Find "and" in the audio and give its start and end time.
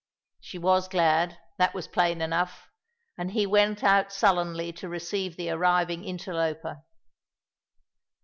3.19-3.33